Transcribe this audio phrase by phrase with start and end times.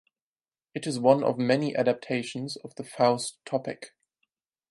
[0.73, 3.93] It is one of many adaptations of the Faust topic.